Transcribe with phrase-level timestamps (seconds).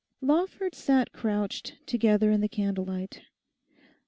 [0.19, 3.21] Lawford sat crouched together in the candle light.